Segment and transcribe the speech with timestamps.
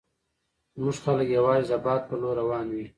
[0.75, 2.85] زموږ خلک یوازې د باد په لور روان وي.